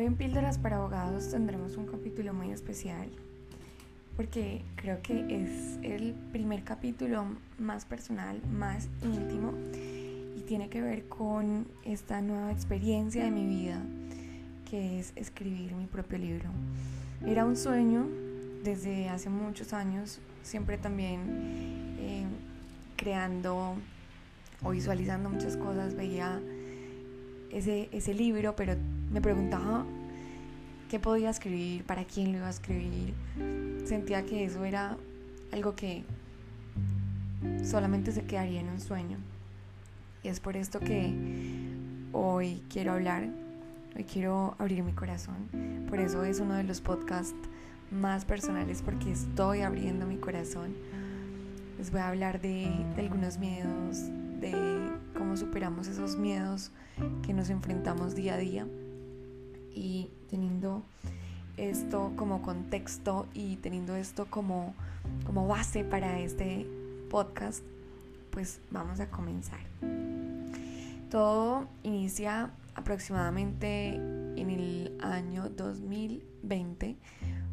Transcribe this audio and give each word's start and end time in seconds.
Hoy 0.00 0.06
en 0.06 0.16
Píldoras 0.16 0.56
para 0.56 0.76
Abogados 0.76 1.30
tendremos 1.30 1.76
un 1.76 1.84
capítulo 1.84 2.32
muy 2.32 2.52
especial 2.52 3.10
porque 4.16 4.62
creo 4.76 5.02
que 5.02 5.44
es 5.44 5.78
el 5.82 6.14
primer 6.32 6.64
capítulo 6.64 7.26
más 7.58 7.84
personal, 7.84 8.40
más 8.50 8.88
íntimo 9.02 9.52
y 10.38 10.40
tiene 10.48 10.70
que 10.70 10.80
ver 10.80 11.06
con 11.06 11.66
esta 11.84 12.22
nueva 12.22 12.50
experiencia 12.50 13.24
de 13.24 13.30
mi 13.30 13.44
vida 13.44 13.82
que 14.70 15.00
es 15.00 15.12
escribir 15.16 15.74
mi 15.74 15.84
propio 15.84 16.16
libro. 16.16 16.48
Era 17.26 17.44
un 17.44 17.58
sueño 17.58 18.08
desde 18.64 19.10
hace 19.10 19.28
muchos 19.28 19.74
años, 19.74 20.18
siempre 20.42 20.78
también 20.78 21.98
eh, 21.98 22.24
creando 22.96 23.74
o 24.62 24.70
visualizando 24.70 25.28
muchas 25.28 25.58
cosas, 25.58 25.94
veía 25.94 26.40
ese, 27.50 27.90
ese 27.92 28.14
libro, 28.14 28.56
pero 28.56 28.76
me 29.10 29.20
preguntaba 29.20 29.84
qué 30.88 30.98
podía 30.98 31.30
escribir, 31.30 31.84
para 31.84 32.04
quién 32.04 32.32
lo 32.32 32.38
iba 32.38 32.46
a 32.46 32.50
escribir. 32.50 33.14
Sentía 33.84 34.24
que 34.24 34.44
eso 34.44 34.64
era 34.64 34.96
algo 35.52 35.74
que 35.74 36.04
solamente 37.64 38.12
se 38.12 38.22
quedaría 38.22 38.60
en 38.60 38.68
un 38.68 38.80
sueño. 38.80 39.18
Y 40.22 40.28
es 40.28 40.40
por 40.40 40.56
esto 40.56 40.80
que 40.80 41.12
hoy 42.12 42.62
quiero 42.68 42.92
hablar, 42.92 43.28
hoy 43.96 44.04
quiero 44.04 44.54
abrir 44.58 44.82
mi 44.82 44.92
corazón. 44.92 45.86
Por 45.88 45.98
eso 45.98 46.24
es 46.24 46.40
uno 46.40 46.54
de 46.54 46.64
los 46.64 46.80
podcasts 46.80 47.34
más 47.90 48.24
personales 48.24 48.82
porque 48.82 49.10
estoy 49.10 49.62
abriendo 49.62 50.06
mi 50.06 50.16
corazón. 50.16 50.74
Les 51.78 51.90
voy 51.90 52.00
a 52.00 52.08
hablar 52.08 52.40
de, 52.40 52.68
de 52.94 53.00
algunos 53.00 53.38
miedos, 53.38 54.02
de 54.40 54.54
cómo 55.16 55.36
superamos 55.36 55.88
esos 55.88 56.16
miedos 56.16 56.70
que 57.24 57.32
nos 57.32 57.48
enfrentamos 57.48 58.14
día 58.14 58.34
a 58.34 58.38
día 58.38 58.66
y 59.74 60.10
teniendo 60.28 60.82
esto 61.56 62.12
como 62.16 62.42
contexto 62.42 63.26
y 63.34 63.56
teniendo 63.56 63.94
esto 63.96 64.26
como, 64.30 64.74
como 65.26 65.46
base 65.46 65.84
para 65.84 66.20
este 66.20 66.66
podcast, 67.10 67.62
pues 68.30 68.60
vamos 68.70 69.00
a 69.00 69.10
comenzar. 69.10 69.60
Todo 71.10 71.68
inicia 71.82 72.50
aproximadamente 72.74 73.94
en 73.94 74.50
el 74.50 74.96
año 75.00 75.48
2020, 75.50 76.96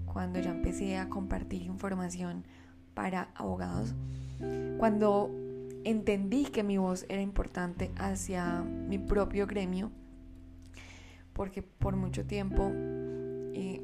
cuando 0.05 0.39
ya 0.39 0.52
empecé 0.52 0.97
a 0.97 1.09
compartir 1.09 1.64
información 1.64 2.44
para 2.94 3.30
abogados, 3.36 3.94
cuando 4.77 5.31
entendí 5.83 6.45
que 6.45 6.64
mi 6.64 6.77
voz 6.77 7.05
era 7.09 7.22
importante 7.22 7.92
hacia 7.97 8.61
mi 8.61 8.99
propio 8.99 9.47
gremio 9.47 9.92
porque 11.38 11.61
por 11.61 11.95
mucho 11.95 12.25
tiempo 12.25 12.71
eh, 12.73 13.80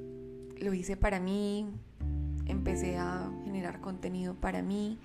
lo 0.59 0.73
hice 0.73 0.97
para 0.97 1.19
mí, 1.19 1.67
empecé 2.47 2.97
a 2.97 3.29
generar 3.45 3.79
contenido 3.79 4.33
para 4.33 4.63
mí. 4.63 4.97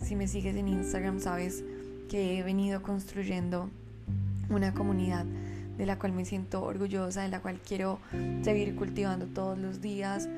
Si 0.00 0.14
me 0.14 0.28
sigues 0.28 0.54
en 0.56 0.68
Instagram 0.68 1.18
sabes 1.18 1.64
que 2.08 2.38
he 2.38 2.42
venido 2.44 2.82
construyendo 2.82 3.68
una 4.48 4.72
comunidad 4.72 5.26
de 5.76 5.86
la 5.86 5.98
cual 5.98 6.12
me 6.12 6.24
siento 6.24 6.62
orgullosa, 6.62 7.22
de 7.22 7.28
la 7.28 7.40
cual 7.40 7.60
quiero 7.66 7.98
seguir 8.42 8.76
cultivando 8.76 9.26
todos 9.26 9.58
los 9.58 9.80
días, 9.80 10.28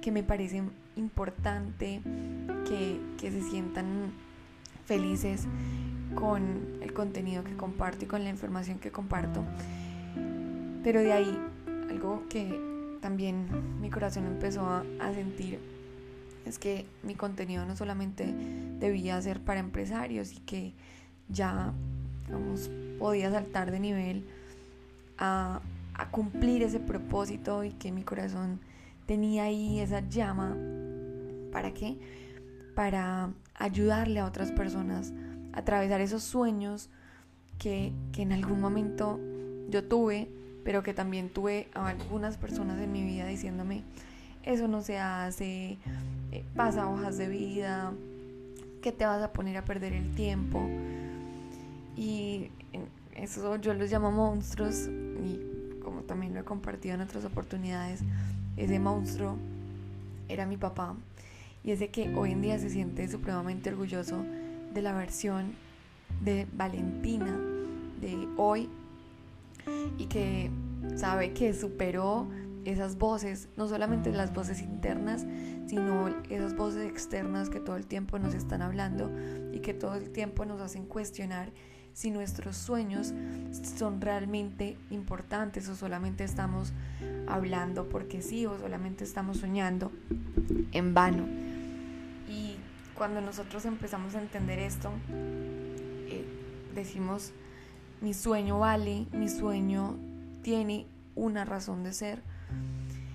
que 0.00 0.12
me 0.12 0.22
parece 0.22 0.62
importante 0.96 2.00
que, 2.66 3.00
que 3.18 3.30
se 3.30 3.42
sientan 3.42 4.12
felices 4.86 5.46
con 6.14 6.78
el 6.80 6.92
contenido 6.92 7.42
que 7.44 7.56
comparto 7.56 8.04
y 8.04 8.08
con 8.08 8.22
la 8.22 8.30
información 8.30 8.78
que 8.78 8.90
comparto. 8.90 9.44
Pero 10.82 11.00
de 11.00 11.12
ahí, 11.12 11.38
algo 11.90 12.24
que 12.28 12.58
también 13.00 13.46
mi 13.80 13.90
corazón 13.90 14.26
empezó 14.26 14.66
a, 14.66 14.84
sentir 15.14 15.58
es 16.46 16.58
que 16.58 16.86
mi 17.02 17.14
contenido 17.14 17.66
no 17.66 17.76
solamente 17.76 18.34
debía 18.78 19.20
ser 19.20 19.40
para 19.40 19.60
empresarios 19.60 20.32
y 20.32 20.40
que 20.40 20.72
ya 21.28 21.72
podía 22.98 23.30
saltar 23.30 23.70
de 23.70 23.80
nivel 23.80 24.24
a, 25.18 25.60
a, 25.94 26.10
cumplir 26.10 26.62
ese 26.62 26.80
propósito 26.80 27.62
y 27.64 27.72
que 27.72 27.92
mi 27.92 28.02
corazón 28.02 28.60
tenía 29.06 29.44
ahí 29.44 29.80
esa 29.80 30.00
llama. 30.08 30.56
¿Para 31.52 31.72
qué? 31.74 31.98
Para 32.74 33.30
ayudarle 33.54 34.20
a 34.20 34.26
otras 34.26 34.50
personas 34.52 35.12
a 35.52 35.58
atravesar 35.60 36.00
esos 36.00 36.22
sueños 36.22 36.88
que, 37.58 37.92
que 38.12 38.22
en 38.22 38.32
algún 38.32 38.60
momento 38.60 39.20
yo 39.68 39.84
tuve 39.84 40.28
pero 40.64 40.82
que 40.82 40.94
también 40.94 41.28
tuve 41.28 41.68
a 41.74 41.88
algunas 41.88 42.36
personas 42.36 42.80
en 42.80 42.92
mi 42.92 43.04
vida 43.04 43.26
diciéndome, 43.26 43.82
eso 44.42 44.68
no 44.68 44.82
se 44.82 44.98
hace, 44.98 45.78
eh, 46.32 46.44
pasa 46.54 46.88
hojas 46.88 47.18
de 47.18 47.28
vida, 47.28 47.92
que 48.82 48.92
te 48.92 49.04
vas 49.04 49.22
a 49.22 49.32
poner 49.32 49.56
a 49.56 49.64
perder 49.64 49.92
el 49.92 50.14
tiempo. 50.14 50.66
Y 51.96 52.50
eso 53.14 53.56
yo 53.56 53.74
los 53.74 53.90
llamo 53.90 54.10
monstruos 54.10 54.88
y 54.88 55.80
como 55.82 56.02
también 56.02 56.34
lo 56.34 56.40
he 56.40 56.44
compartido 56.44 56.94
en 56.94 57.02
otras 57.02 57.24
oportunidades, 57.24 58.00
ese 58.56 58.78
monstruo 58.78 59.36
era 60.28 60.46
mi 60.46 60.56
papá 60.56 60.94
y 61.64 61.72
ese 61.72 61.88
que 61.88 62.14
hoy 62.14 62.32
en 62.32 62.42
día 62.42 62.58
se 62.58 62.70
siente 62.70 63.06
supremamente 63.08 63.70
orgulloso 63.70 64.24
de 64.72 64.82
la 64.82 64.92
versión 64.92 65.52
de 66.22 66.46
Valentina 66.52 67.38
de 68.00 68.28
hoy 68.36 68.68
y 69.98 70.06
que 70.06 70.50
sabe 70.96 71.32
que 71.32 71.52
superó 71.54 72.28
esas 72.64 72.98
voces, 72.98 73.48
no 73.56 73.68
solamente 73.68 74.12
las 74.12 74.32
voces 74.32 74.60
internas, 74.60 75.26
sino 75.66 76.08
esas 76.28 76.54
voces 76.56 76.86
externas 76.88 77.48
que 77.48 77.60
todo 77.60 77.76
el 77.76 77.86
tiempo 77.86 78.18
nos 78.18 78.34
están 78.34 78.62
hablando 78.62 79.10
y 79.52 79.60
que 79.60 79.72
todo 79.72 79.94
el 79.94 80.10
tiempo 80.10 80.44
nos 80.44 80.60
hacen 80.60 80.84
cuestionar 80.86 81.52
si 81.92 82.10
nuestros 82.10 82.56
sueños 82.56 83.12
son 83.76 84.00
realmente 84.00 84.76
importantes 84.90 85.68
o 85.68 85.74
solamente 85.74 86.24
estamos 86.24 86.72
hablando 87.26 87.88
porque 87.88 88.22
sí 88.22 88.46
o 88.46 88.58
solamente 88.58 89.04
estamos 89.04 89.38
soñando 89.38 89.90
en 90.72 90.94
vano. 90.94 91.26
Y 92.28 92.56
cuando 92.94 93.20
nosotros 93.20 93.64
empezamos 93.64 94.14
a 94.14 94.20
entender 94.20 94.58
esto, 94.58 94.90
eh, 95.08 96.24
decimos, 96.74 97.32
mi 98.00 98.14
sueño 98.14 98.58
vale, 98.58 99.06
mi 99.12 99.28
sueño 99.28 99.96
tiene 100.42 100.86
una 101.14 101.44
razón 101.44 101.84
de 101.84 101.92
ser. 101.92 102.22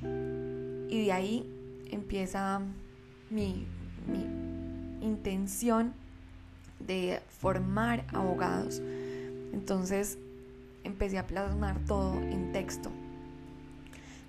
Y 0.01 1.05
de 1.05 1.11
ahí 1.11 1.51
empieza 1.91 2.61
mi, 3.29 3.67
intención 5.01 5.93
de 6.79 7.21
formar 7.39 8.05
abogados. 8.13 8.81
Entonces 9.53 10.17
empecé 10.83 11.17
a 11.17 11.27
plasmar 11.27 11.79
todo 11.85 12.15
en 12.15 12.51
texto. 12.51 12.91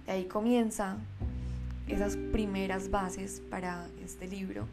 De 0.07 0.13
ahí 0.13 0.25
comienza 0.25 0.97
esas 1.87 2.17
primeras 2.17 2.91
bases 2.91 3.43
para 3.51 3.89
este 4.05 4.27
libro. 4.29 4.67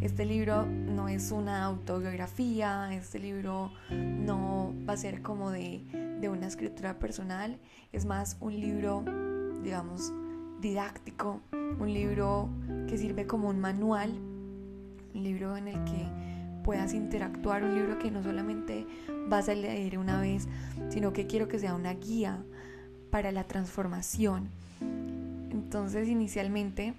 Este 0.00 0.24
libro 0.24 0.66
no 0.66 1.08
es 1.08 1.30
una 1.30 1.64
autobiografía, 1.64 2.92
este 2.92 3.18
libro 3.18 3.72
no 3.90 4.74
va 4.88 4.94
a 4.94 4.96
ser 4.96 5.22
como 5.22 5.50
de, 5.50 5.82
una 6.30 6.46
escritura 6.46 6.98
personal, 6.98 7.58
es 7.92 8.06
más 8.06 8.38
un 8.40 8.58
libro, 8.58 9.04
digamos, 9.62 10.10
didáctico, 10.62 11.42
un 11.52 11.92
libro 11.92 12.48
que 12.88 12.96
sirve 12.96 13.26
como 13.26 13.50
un 13.50 13.60
manual, 13.60 14.10
un 15.14 15.22
libro 15.22 15.56
en 15.58 15.68
el 15.68 15.84
que 15.84 16.08
puedas 16.64 16.94
interactuar, 16.94 17.62
un 17.62 17.74
libro 17.74 17.98
que 17.98 18.10
no 18.10 18.22
solamente 18.22 18.86
vas 19.28 19.50
a 19.50 19.54
leer 19.54 19.98
una 19.98 20.18
vez, 20.18 20.48
sino 20.88 21.12
que 21.12 21.26
quiero 21.26 21.46
que 21.46 21.58
sea 21.58 21.74
una 21.74 21.92
guía 21.92 22.42
para 23.10 23.30
la 23.30 23.44
transformación. 23.44 24.48
Entonces, 25.50 26.08
inicialmente, 26.08 26.94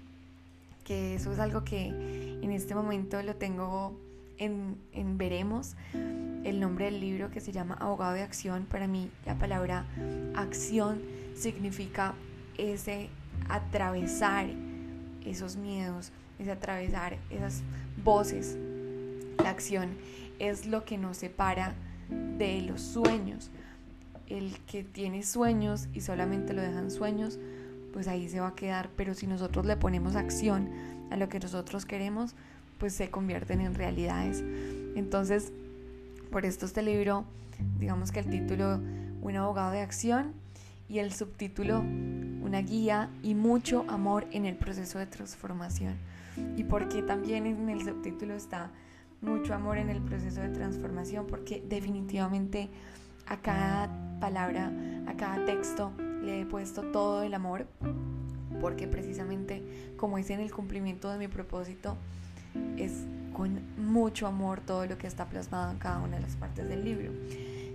que 0.84 1.16
eso 1.16 1.32
es 1.32 1.40
algo 1.40 1.64
que 1.64 2.25
en 2.42 2.52
este 2.52 2.74
momento 2.74 3.22
lo 3.22 3.36
tengo 3.36 3.98
en, 4.38 4.76
Veremos, 5.18 5.76
el 5.92 6.60
nombre 6.60 6.86
del 6.86 7.00
libro 7.00 7.30
que 7.30 7.40
se 7.40 7.52
llama 7.52 7.74
Abogado 7.80 8.12
de 8.12 8.22
Acción. 8.22 8.66
Para 8.66 8.86
mí 8.86 9.10
la 9.24 9.38
palabra 9.38 9.86
acción 10.34 11.00
significa 11.34 12.14
ese 12.58 13.08
atravesar 13.48 14.46
esos 15.24 15.56
miedos, 15.56 16.12
ese 16.38 16.52
atravesar 16.52 17.18
esas 17.30 17.62
voces. 18.04 18.56
La 19.42 19.50
acción 19.50 19.90
es 20.38 20.66
lo 20.66 20.84
que 20.84 20.98
nos 20.98 21.18
separa 21.18 21.74
de 22.38 22.62
los 22.62 22.80
sueños. 22.80 23.50
El 24.28 24.58
que 24.66 24.82
tiene 24.82 25.22
sueños 25.22 25.88
y 25.94 26.00
solamente 26.00 26.52
lo 26.52 26.62
dejan 26.62 26.90
sueños, 26.90 27.38
pues 27.92 28.08
ahí 28.08 28.28
se 28.28 28.40
va 28.40 28.48
a 28.48 28.54
quedar. 28.54 28.90
Pero 28.96 29.14
si 29.14 29.26
nosotros 29.26 29.66
le 29.66 29.76
ponemos 29.76 30.16
acción 30.16 30.70
a 31.10 31.16
lo 31.16 31.28
que 31.28 31.40
nosotros 31.40 31.86
queremos, 31.86 32.34
pues 32.78 32.94
se 32.94 33.10
convierten 33.10 33.60
en 33.60 33.74
realidades. 33.74 34.42
Entonces, 34.94 35.52
por 36.30 36.44
esto 36.44 36.66
este 36.66 36.82
libro, 36.82 37.24
digamos 37.78 38.12
que 38.12 38.20
el 38.20 38.28
título, 38.28 38.80
Un 39.22 39.36
abogado 39.36 39.72
de 39.72 39.80
acción, 39.80 40.32
y 40.88 40.98
el 40.98 41.12
subtítulo 41.12 41.82
una 42.46 42.62
guía 42.62 43.10
y 43.22 43.34
mucho 43.34 43.84
amor 43.88 44.26
en 44.30 44.46
el 44.46 44.54
proceso 44.54 45.00
de 45.00 45.06
transformación. 45.06 45.96
Y 46.56 46.64
porque 46.64 47.02
también 47.02 47.44
en 47.44 47.68
el 47.68 47.84
subtítulo 47.84 48.34
está 48.34 48.70
mucho 49.20 49.52
amor 49.52 49.78
en 49.78 49.90
el 49.90 50.00
proceso 50.00 50.40
de 50.42 50.50
transformación, 50.50 51.26
porque 51.26 51.62
definitivamente 51.68 52.68
a 53.26 53.38
cada 53.38 53.90
palabra, 54.20 54.70
a 55.08 55.14
cada 55.14 55.44
texto 55.44 55.90
le 56.22 56.42
he 56.42 56.46
puesto 56.46 56.82
todo 56.82 57.24
el 57.24 57.34
amor, 57.34 57.66
porque 58.60 58.86
precisamente 58.86 59.62
como 59.96 60.18
es 60.18 60.30
en 60.30 60.40
el 60.40 60.52
cumplimiento 60.52 61.10
de 61.10 61.18
mi 61.18 61.28
propósito, 61.28 61.96
es 62.76 63.04
con 63.32 63.60
mucho 63.76 64.26
amor 64.26 64.60
todo 64.60 64.86
lo 64.86 64.96
que 64.96 65.06
está 65.06 65.26
plasmado 65.26 65.70
en 65.70 65.78
cada 65.78 65.98
una 65.98 66.16
de 66.16 66.22
las 66.22 66.36
partes 66.36 66.68
del 66.68 66.84
libro. 66.84 67.12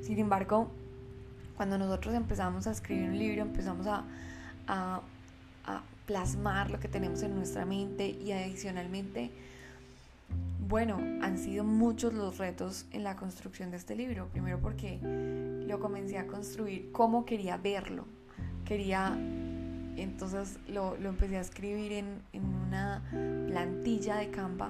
Sin 0.01 0.17
embargo, 0.17 0.71
cuando 1.55 1.77
nosotros 1.77 2.15
empezamos 2.15 2.65
a 2.65 2.71
escribir 2.71 3.09
un 3.09 3.19
libro, 3.19 3.43
empezamos 3.43 3.85
a, 3.85 4.03
a, 4.67 5.01
plasmar 6.07 6.71
lo 6.71 6.79
que 6.79 6.87
tenemos 6.87 7.21
en 7.21 7.35
nuestra 7.35 7.63
mente 7.63 8.09
y 8.09 8.31
adicionalmente, 8.31 9.31
bueno, 10.67 10.97
han 11.21 11.37
sido 11.37 11.63
muchos 11.63 12.13
los 12.13 12.39
retos 12.39 12.85
en 12.91 13.03
la 13.03 13.15
construcción 13.15 13.69
de 13.69 13.77
este 13.77 13.95
libro. 13.95 14.27
Primero 14.29 14.59
porque 14.59 14.99
lo 15.67 15.79
comencé 15.79 16.17
a 16.17 16.25
construir 16.25 16.91
como 16.91 17.23
quería 17.23 17.57
verlo. 17.57 18.05
Quería, 18.65 19.15
entonces 19.97 20.57
lo, 20.67 20.97
lo 20.97 21.09
empecé 21.09 21.37
a 21.37 21.41
escribir 21.41 21.91
en, 21.93 22.21
en, 22.33 22.45
una 22.45 23.01
plantilla 23.47 24.15
de 24.17 24.29
Canva, 24.29 24.69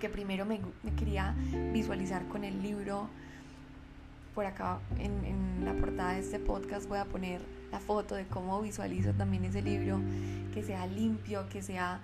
que 0.00 0.08
primero 0.08 0.44
me, 0.44 0.60
me 0.82 0.94
quería 0.94 1.34
visualizar 1.72 2.26
con 2.28 2.44
el 2.44 2.62
libro 2.62 3.08
por 4.34 4.46
acá 4.46 4.80
en, 4.98 5.64
la 5.64 5.74
portada 5.74 6.14
de 6.14 6.20
este 6.20 6.38
podcast. 6.38 6.88
Voy 6.88 6.98
a 6.98 7.04
poner 7.04 7.40
la 7.70 7.78
foto 7.78 8.14
de 8.14 8.26
cómo 8.26 8.60
visualizo 8.60 9.12
también 9.12 9.44
ese 9.44 9.62
libro, 9.62 10.00
que 10.52 10.62
sea 10.62 10.86
limpio, 10.86 11.48
que 11.48 11.62
sea, 11.62 12.00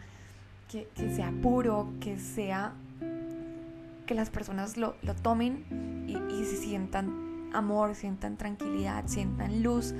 que, 0.71 0.89
sea 1.15 1.33
puro, 1.43 1.93
que 2.01 2.19
sea 2.19 2.73
que 4.07 4.15
las 4.15 4.31
personas 4.31 4.77
lo, 4.77 4.95
tomen 5.23 5.65
y, 6.07 6.17
y, 6.35 6.45
se 6.45 6.57
sientan 6.57 7.51
amor, 7.53 7.95
sientan 7.95 8.37
tranquilidad, 8.37 9.05
sientan 9.07 9.63
luz 9.63 9.95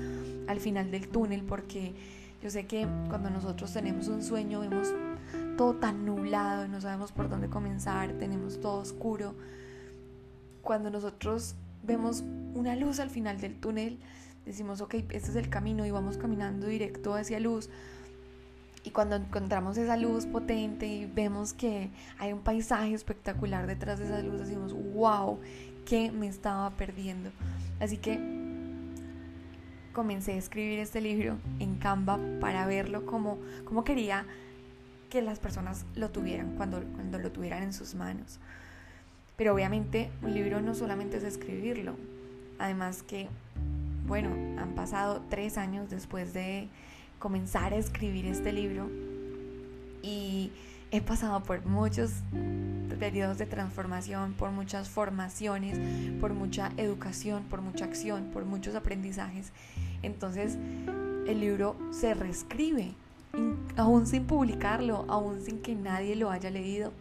al 0.47 0.59
final 0.59 0.89
del 0.89 1.09
túnel, 1.09 1.43
porque 1.43 1.93
yo 2.41 2.49
sé 2.49 2.65
que 2.65 2.87
cuando 3.09 3.29
nosotros 3.29 3.73
tenemos 3.73 4.07
un 4.07 4.23
sueño 4.23 4.61
vemos 4.61 4.93
todo 5.57 5.75
tan 5.75 6.05
nublado 6.05 6.65
y 6.65 6.69
no 6.69 6.79
sabemos 6.79 7.11
por 7.11 7.27
dónde 7.27 7.49
comenzar, 7.49 8.13
tenemos 8.13 8.61
todo 8.61 8.79
oscuro. 8.79 9.35
Cuando 10.61 10.89
nosotros 10.89 11.55
vemos 11.83 12.23
una 12.53 12.75
luz 12.75 12.99
al 12.99 13.09
final 13.09 13.41
del 13.41 13.59
túnel, 13.59 13.99
decimos, 14.45 14.79
ok, 14.79 14.95
este 14.95 15.17
es 15.17 15.35
el 15.35 15.49
camino 15.49 15.85
y 15.85 15.91
vamos 15.91 16.17
caminando 16.17 16.67
directo 16.67 17.13
hacia 17.13 17.41
luz. 17.41 17.69
Y 18.85 18.91
cuando 18.91 19.17
encontramos 19.17 19.77
esa 19.77 19.97
luz 19.97 20.25
potente 20.25 20.87
y 20.87 21.05
vemos 21.05 21.51
que 21.51 21.89
hay 22.17 22.31
un 22.31 22.39
paisaje 22.39 22.93
espectacular 22.93 23.67
detrás 23.67 23.99
de 23.99 24.05
esa 24.05 24.21
luz, 24.21 24.39
decimos, 24.39 24.73
wow, 24.93 25.39
¿qué 25.85 26.09
me 26.11 26.27
estaba 26.27 26.69
perdiendo? 26.71 27.31
Así 27.81 27.97
que 27.97 28.38
comencé 29.93 30.33
a 30.33 30.37
escribir 30.37 30.79
este 30.79 31.01
libro 31.01 31.37
en 31.59 31.75
Canva 31.75 32.19
para 32.39 32.65
verlo 32.65 33.05
como, 33.05 33.37
como 33.65 33.83
quería 33.83 34.25
que 35.09 35.21
las 35.21 35.39
personas 35.39 35.85
lo 35.95 36.09
tuvieran 36.09 36.55
cuando, 36.55 36.83
cuando 36.95 37.19
lo 37.19 37.31
tuvieran 37.31 37.63
en 37.63 37.73
sus 37.73 37.95
manos. 37.95 38.39
Pero 39.35 39.53
obviamente 39.53 40.11
un 40.21 40.33
libro 40.33 40.61
no 40.61 40.75
solamente 40.75 41.17
es 41.17 41.23
escribirlo, 41.23 41.95
además 42.59 43.03
que, 43.03 43.27
bueno, 44.05 44.29
han 44.61 44.75
pasado 44.75 45.21
tres 45.29 45.57
años 45.57 45.89
después 45.89 46.33
de 46.33 46.67
comenzar 47.19 47.73
a 47.73 47.77
escribir 47.77 48.25
este 48.25 48.53
libro 48.53 48.89
y 50.01 50.51
he 50.91 51.01
pasado 51.01 51.43
por 51.43 51.65
muchos 51.65 52.11
periodos 52.99 53.37
de 53.37 53.45
transformación, 53.45 54.33
por 54.33 54.51
muchas 54.51 54.89
formaciones, 54.89 55.79
por 56.19 56.33
mucha 56.33 56.71
educación, 56.77 57.43
por 57.49 57.61
mucha 57.61 57.85
acción, 57.85 58.29
por 58.33 58.45
muchos 58.45 58.75
aprendizajes. 58.75 59.51
Entonces 60.01 60.57
el 61.27 61.39
libro 61.39 61.75
se 61.91 62.13
reescribe, 62.13 62.93
aún 63.77 64.05
sin 64.07 64.25
publicarlo, 64.25 65.05
aún 65.07 65.41
sin 65.41 65.61
que 65.61 65.75
nadie 65.75 66.15
lo 66.15 66.29
haya 66.29 66.49
leído 66.49 66.91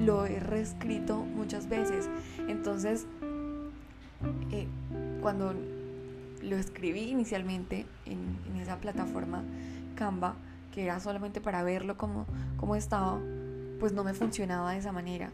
lo 0.00 0.26
he 0.26 0.40
reescrito 0.40 1.18
muchas 1.18 1.68
veces. 1.68 2.08
Entonces, 2.48 3.06
eh, 4.50 4.66
cuando 5.20 5.54
lo 6.42 6.56
escribí 6.56 7.02
inicialmente 7.02 7.86
en, 8.06 8.40
esa 8.60 8.76
plataforma 8.76 9.42
Canva, 9.96 10.34
que 10.72 10.84
era 10.84 10.98
solamente 10.98 11.40
para 11.40 11.62
verlo 11.62 11.96
como, 11.96 12.26
como 12.56 12.74
estaba, 12.74 13.20
pues 13.78 13.92
no 13.92 14.02
me 14.02 14.14
funcionaba 14.14 14.72
de 14.72 14.78
esa 14.78 14.90
manera. 14.90 15.30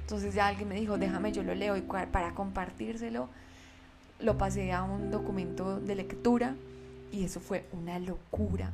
Entonces 0.00 0.34
ya 0.34 0.46
alguien 0.46 0.68
me 0.68 0.76
dijo, 0.76 0.96
déjame, 0.96 1.32
yo 1.32 1.42
lo 1.42 1.54
leo 1.54 1.76
y 1.76 1.82
para 1.82 2.34
compartírselo 2.34 3.28
lo 4.20 4.38
pasé 4.38 4.72
a 4.72 4.82
un 4.82 5.10
documento 5.10 5.80
de 5.80 5.96
lectura 5.96 6.54
y 7.10 7.24
eso 7.24 7.40
fue 7.40 7.66
una 7.72 7.98
locura 7.98 8.72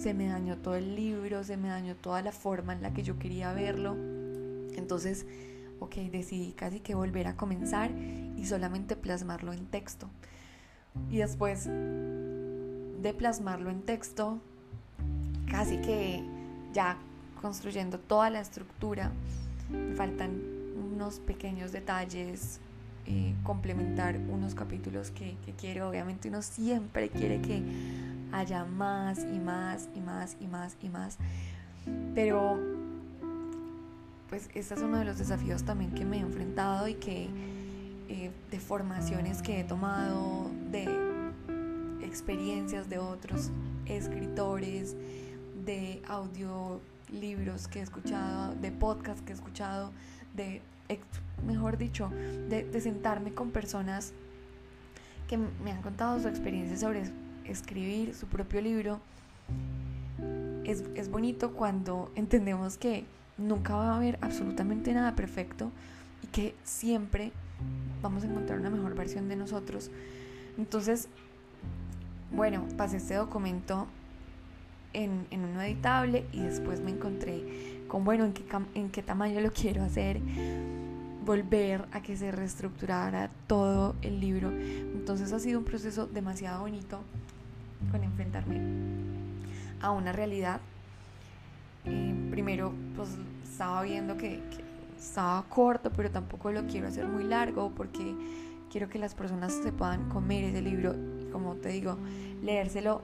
se 0.00 0.14
me 0.14 0.28
dañó 0.28 0.56
todo 0.56 0.76
el 0.76 0.96
libro, 0.96 1.44
se 1.44 1.58
me 1.58 1.68
dañó 1.68 1.94
toda 1.94 2.22
la 2.22 2.32
forma 2.32 2.72
en 2.72 2.82
la 2.82 2.94
que 2.94 3.02
yo 3.02 3.18
quería 3.18 3.52
verlo. 3.52 3.94
Entonces, 4.74 5.26
ok, 5.78 5.96
decidí 6.10 6.52
casi 6.52 6.80
que 6.80 6.94
volver 6.94 7.26
a 7.26 7.36
comenzar 7.36 7.90
y 7.90 8.46
solamente 8.46 8.96
plasmarlo 8.96 9.52
en 9.52 9.66
texto. 9.66 10.08
Y 11.10 11.18
después 11.18 11.66
de 11.66 13.14
plasmarlo 13.16 13.70
en 13.70 13.82
texto, 13.82 14.40
casi 15.50 15.78
que 15.78 16.22
ya 16.72 16.96
construyendo 17.40 17.98
toda 17.98 18.30
la 18.30 18.40
estructura, 18.40 19.10
me 19.70 19.94
faltan 19.94 20.40
unos 20.92 21.20
pequeños 21.20 21.72
detalles, 21.72 22.60
eh, 23.06 23.34
complementar 23.42 24.16
unos 24.16 24.54
capítulos 24.54 25.10
que, 25.10 25.36
quiero. 25.58 25.88
Obviamente 25.88 26.28
uno 26.28 26.42
siempre 26.42 27.08
quiere 27.08 27.40
que 27.40 27.62
haya 28.32 28.64
más 28.64 29.18
y 29.18 29.38
más 29.38 29.88
y 29.94 30.00
más 30.00 30.36
y 30.40 30.46
más 30.46 30.76
y 30.82 30.88
más. 30.88 31.18
Pero 32.14 32.58
pues 34.28 34.48
este 34.54 34.74
es 34.74 34.80
uno 34.80 34.98
de 34.98 35.04
los 35.04 35.18
desafíos 35.18 35.64
también 35.64 35.90
que 35.92 36.04
me 36.04 36.18
he 36.18 36.20
enfrentado 36.20 36.86
y 36.86 36.94
que 36.94 37.28
eh, 38.08 38.30
de 38.50 38.60
formaciones 38.60 39.42
que 39.42 39.60
he 39.60 39.64
tomado, 39.64 40.50
de 40.70 40.88
experiencias 42.02 42.88
de 42.88 42.98
otros 42.98 43.50
escritores, 43.86 44.94
de 45.64 46.02
audiolibros 46.08 47.68
que 47.68 47.80
he 47.80 47.82
escuchado, 47.82 48.54
de 48.54 48.70
podcasts 48.72 49.22
que 49.22 49.32
he 49.32 49.34
escuchado, 49.34 49.92
de, 50.34 50.62
mejor 51.46 51.78
dicho, 51.78 52.10
de, 52.48 52.80
sentarme 52.80 53.32
con 53.32 53.50
personas 53.50 54.12
que 55.28 55.36
me 55.36 55.72
han 55.72 55.82
contado 55.82 56.20
su 56.20 56.28
experiencia 56.28 56.76
sobre 56.76 57.04
escribir 57.44 58.14
su 58.14 58.26
propio 58.26 58.60
libro, 58.60 59.00
es, 60.64 60.84
es 60.94 61.10
bonito 61.10 61.52
cuando 61.52 62.10
entendemos 62.14 62.76
que 62.76 63.04
nunca 63.38 63.74
va 63.74 63.92
a 63.92 63.96
haber 63.96 64.18
absolutamente 64.20 64.92
nada 64.92 65.14
perfecto 65.14 65.70
y 66.22 66.26
que 66.28 66.54
siempre 66.64 67.32
vamos 68.02 68.24
a 68.24 68.26
encontrar 68.26 68.60
una 68.60 68.70
mejor 68.70 68.94
versión 68.94 69.28
de 69.28 69.36
nosotros. 69.36 69.90
Entonces, 70.58 71.08
bueno, 72.32 72.66
pasé 72.76 72.98
este 72.98 73.14
documento 73.14 73.86
en, 74.92 75.26
en 75.30 75.44
editable 75.60 76.24
y 76.32 76.40
después 76.40 76.80
me 76.80 76.90
encontré 76.90 77.84
con, 77.88 78.04
bueno, 78.04 78.24
en 78.24 78.32
qué, 78.32 78.44
en 78.74 78.90
qué 78.90 79.02
tamaño 79.02 79.40
lo 79.40 79.52
quiero 79.52 79.82
hacer, 79.82 80.20
volver 81.24 81.86
a 81.92 82.02
que 82.02 82.16
se 82.16 82.30
reestructurara 82.30 83.30
todo 83.46 83.96
el 84.02 84.20
libro. 84.20 84.50
Entonces 84.50 85.32
ha 85.32 85.38
sido 85.38 85.58
un 85.58 85.64
proceso 85.64 86.06
demasiado 86.06 86.62
bonito 86.62 87.00
con 87.90 88.02
enfrentarme 88.04 88.60
a 89.80 89.90
una 89.90 90.12
realidad. 90.12 90.60
Eh, 91.84 92.14
primero, 92.30 92.72
pues 92.96 93.10
estaba 93.42 93.82
viendo 93.82 94.16
que, 94.16 94.40
estaba 94.98 95.42
corto, 95.48 95.90
pero 95.90 96.10
tampoco 96.10 96.52
lo 96.52 96.66
quiero 96.66 96.86
hacer 96.86 97.06
muy 97.06 97.24
largo 97.24 97.72
porque 97.74 98.14
quiero 98.70 98.90
que 98.90 98.98
las 98.98 99.14
personas 99.14 99.52
se 99.52 99.72
puedan 99.72 100.10
comer 100.10 100.44
ese 100.44 100.60
libro 100.60 100.94
y 101.20 101.30
como 101.30 101.54
te 101.54 101.70
digo, 101.70 101.96
leérselo 102.42 103.00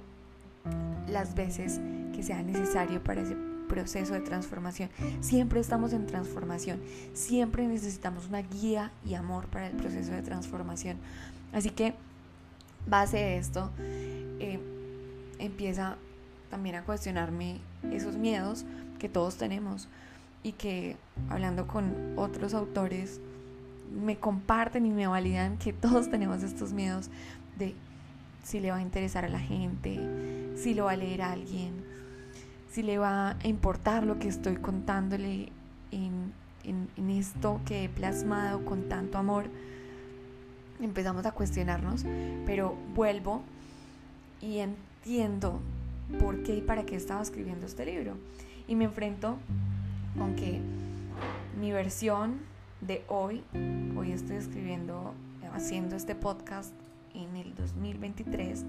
las 1.09 1.35
veces 1.35 1.81
que 2.15 2.23
sea 2.23 2.43
necesario 2.43 3.03
para 3.03 3.23
ese 3.23 3.37
proceso 3.69 4.15
de 4.15 4.21
transformación. 4.21 4.91
Siempre 5.21 5.61
estamos 5.61 5.93
en 5.93 6.07
transformación, 6.07 6.81
siempre 7.15 7.67
necesitamos 7.67 8.29
una 8.29 8.43
guía 8.43 8.93
y 9.05 9.15
amor 9.15 9.47
para 9.47 9.67
el 9.67 9.77
proceso 9.77 10.13
de 10.13 10.23
transformación. 10.23 10.97
Así 11.53 11.71
que, 11.71 11.95
base 12.87 13.17
de 13.17 13.39
esto, 13.39 13.71
eh, 13.79 14.61
empieza 15.39 15.97
también 16.51 16.77
a 16.77 16.83
cuestionarme 16.85 17.59
esos 17.91 18.17
miedos 18.17 18.65
que 18.99 19.09
todos 19.09 19.37
tenemos 19.37 19.89
y 20.43 20.53
que 20.53 20.97
hablando 21.29 21.67
con 21.67 22.15
otros 22.17 22.55
autores 22.55 23.21
me 23.93 24.17
comparten 24.17 24.87
y 24.87 24.91
me 24.91 25.07
validan 25.07 25.59
que 25.59 25.73
todos 25.73 26.11
tenemos 26.11 26.43
estos 26.43 26.73
miedos 26.73 27.11
de 27.59 27.75
si 28.47 28.61
le 28.61 28.71
va 28.71 28.77
a 28.77 28.81
interesar 28.81 29.25
a 29.25 29.29
la 29.29 29.41
gente, 29.41 29.99
si 30.57 30.73
lo 30.75 30.85
va 30.85 30.93
a 30.93 30.97
leer 30.97 31.23
a 31.23 31.33
alguien, 31.33 31.73
si 32.71 32.83
le 32.83 32.97
va 32.97 33.31
a 33.31 33.37
importar 33.49 34.05
lo 34.05 34.21
que 34.21 34.29
estoy 34.29 34.55
contándole 34.57 35.49
en, 35.91 36.33
en 36.63 37.11
esto 37.11 37.61
que 37.67 37.85
he 37.85 37.89
plasmado 37.89 38.65
con 38.65 38.89
tanto 38.89 39.19
amor. 39.19 39.47
Empezamos 40.81 41.27
a 41.27 41.33
cuestionarnos, 41.33 42.05
pero 42.45 42.77
vuelvo 42.95 43.43
y 44.41 44.59
entiendo 44.59 45.61
por 46.21 46.45
qué 46.45 46.57
y 46.57 46.61
para 46.61 46.87
qué 46.87 46.95
estaba 46.95 47.23
escribiendo 47.23 47.67
este 47.67 47.85
libro. 47.85 48.15
Y 48.69 48.77
me 48.77 48.85
enfrento 48.85 49.39
con 50.17 50.37
que 50.37 50.61
mi 51.59 51.73
versión 51.73 52.39
de 52.81 53.03
hoy, 53.09 53.43
hoy 53.97 54.13
estoy 54.13 54.37
escribiendo, 54.37 55.15
haciendo 55.53 55.97
este 55.97 56.15
podcast 56.15 56.73
en 57.17 57.37
el 57.37 57.55
2023, 57.55 58.65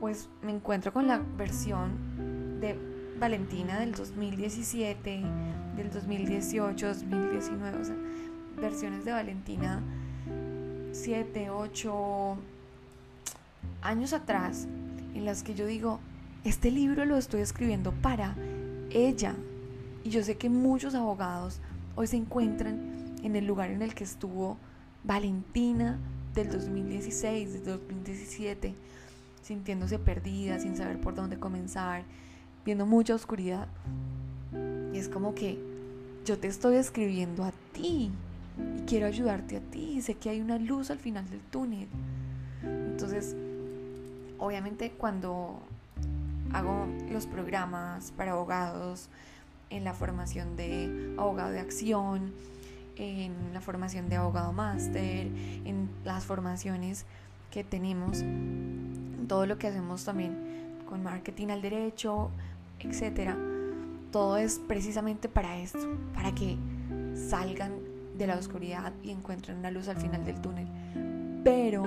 pues 0.00 0.28
me 0.42 0.52
encuentro 0.52 0.92
con 0.92 1.06
la 1.06 1.18
versión 1.36 2.60
de 2.60 2.78
Valentina 3.18 3.80
del 3.80 3.92
2017, 3.92 5.22
del 5.76 5.90
2018, 5.90 6.86
2019, 6.86 7.78
o 7.78 7.84
sea, 7.84 7.96
versiones 8.60 9.04
de 9.04 9.12
Valentina 9.12 9.80
7, 10.92 11.50
8 11.50 12.36
años 13.82 14.12
atrás, 14.12 14.68
en 15.14 15.24
las 15.24 15.42
que 15.42 15.54
yo 15.54 15.66
digo, 15.66 16.00
este 16.44 16.70
libro 16.70 17.04
lo 17.04 17.16
estoy 17.16 17.40
escribiendo 17.40 17.92
para 17.92 18.34
ella. 18.90 19.34
Y 20.04 20.10
yo 20.10 20.22
sé 20.22 20.36
que 20.36 20.48
muchos 20.48 20.94
abogados 20.94 21.60
hoy 21.94 22.06
se 22.06 22.16
encuentran 22.16 23.14
en 23.22 23.36
el 23.36 23.46
lugar 23.46 23.70
en 23.70 23.82
el 23.82 23.94
que 23.94 24.04
estuvo 24.04 24.56
Valentina 25.04 25.98
del 26.34 26.50
2016, 26.50 27.52
del 27.52 27.64
2017, 27.64 28.74
sintiéndose 29.42 29.98
perdida, 29.98 30.58
sin 30.58 30.76
saber 30.76 31.00
por 31.00 31.14
dónde 31.14 31.38
comenzar, 31.38 32.04
viendo 32.64 32.86
mucha 32.86 33.14
oscuridad. 33.14 33.68
Y 34.92 34.98
es 34.98 35.08
como 35.08 35.34
que 35.34 35.58
yo 36.24 36.38
te 36.38 36.48
estoy 36.48 36.76
escribiendo 36.76 37.44
a 37.44 37.52
ti 37.72 38.10
y 38.58 38.80
quiero 38.86 39.06
ayudarte 39.06 39.56
a 39.56 39.60
ti. 39.60 40.00
Sé 40.02 40.14
que 40.14 40.30
hay 40.30 40.40
una 40.40 40.58
luz 40.58 40.90
al 40.90 40.98
final 40.98 41.28
del 41.28 41.40
túnel. 41.40 41.88
Entonces, 42.62 43.34
obviamente 44.38 44.90
cuando 44.90 45.60
hago 46.52 46.86
los 47.10 47.26
programas 47.26 48.12
para 48.12 48.32
abogados, 48.32 49.08
en 49.72 49.84
la 49.84 49.94
formación 49.94 50.54
de 50.56 51.14
abogado 51.16 51.50
de 51.50 51.60
acción, 51.60 52.32
en 52.96 53.54
la 53.54 53.60
formación 53.60 54.08
de 54.08 54.16
abogado 54.16 54.52
máster, 54.52 55.28
en 55.64 55.88
las 56.04 56.24
formaciones 56.24 57.06
que 57.50 57.64
tenemos, 57.64 58.24
todo 59.28 59.46
lo 59.46 59.58
que 59.58 59.68
hacemos 59.68 60.04
también 60.04 60.36
con 60.88 61.02
marketing 61.02 61.48
al 61.48 61.62
derecho, 61.62 62.30
etcétera. 62.80 63.36
Todo 64.10 64.36
es 64.36 64.58
precisamente 64.58 65.28
para 65.28 65.58
esto, 65.58 65.96
para 66.14 66.34
que 66.34 66.56
salgan 67.14 67.72
de 68.18 68.26
la 68.26 68.36
oscuridad 68.36 68.92
y 69.02 69.10
encuentren 69.10 69.58
una 69.58 69.70
luz 69.70 69.88
al 69.88 69.96
final 69.96 70.24
del 70.24 70.40
túnel. 70.40 70.66
Pero 71.44 71.82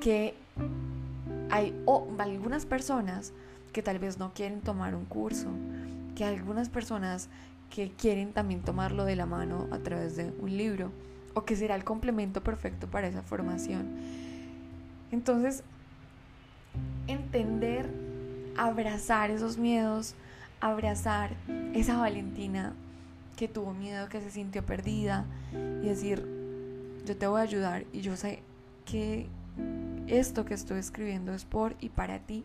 que 0.00 0.34
hay 1.50 1.74
algunas 2.18 2.64
personas 2.64 3.32
que 3.72 3.82
tal 3.82 3.98
vez 3.98 4.18
no 4.18 4.32
quieren 4.32 4.60
tomar 4.60 4.94
un 4.94 5.04
curso, 5.04 5.48
que 6.14 6.24
algunas 6.24 6.68
personas 6.68 7.28
que 7.70 7.92
quieren 7.92 8.32
también 8.32 8.60
tomarlo 8.60 9.04
de 9.04 9.16
la 9.16 9.26
mano 9.26 9.68
a 9.70 9.78
través 9.78 10.16
de 10.16 10.32
un 10.40 10.56
libro 10.56 10.90
o 11.34 11.44
que 11.44 11.56
será 11.56 11.76
el 11.76 11.84
complemento 11.84 12.42
perfecto 12.42 12.88
para 12.88 13.06
esa 13.06 13.22
formación. 13.22 13.88
Entonces, 15.12 15.62
entender, 17.06 17.88
abrazar 18.56 19.30
esos 19.30 19.56
miedos, 19.56 20.14
abrazar 20.60 21.34
esa 21.72 21.96
Valentina 21.96 22.74
que 23.36 23.48
tuvo 23.48 23.72
miedo, 23.72 24.08
que 24.08 24.20
se 24.20 24.30
sintió 24.30 24.64
perdida 24.64 25.24
y 25.82 25.86
decir, 25.86 26.26
yo 27.06 27.16
te 27.16 27.26
voy 27.26 27.40
a 27.40 27.44
ayudar 27.44 27.84
y 27.92 28.00
yo 28.00 28.16
sé 28.16 28.42
que 28.84 29.28
esto 30.08 30.44
que 30.44 30.54
estoy 30.54 30.78
escribiendo 30.78 31.32
es 31.32 31.44
por 31.44 31.76
y 31.80 31.88
para 31.88 32.18
ti. 32.18 32.44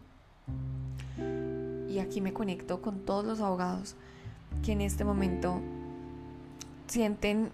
Y 1.90 2.00
aquí 2.00 2.22
me 2.22 2.34
conecto 2.34 2.82
con 2.82 3.00
todos 3.00 3.26
los 3.26 3.42
abogados 3.42 3.96
que 4.64 4.74
en 4.74 4.82
este 4.82 5.04
momento 5.04 5.62
sienten 6.88 7.50